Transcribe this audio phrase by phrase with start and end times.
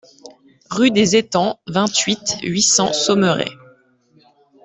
[0.71, 3.51] Rue des Etangs, vingt-huit, huit cents Saumeray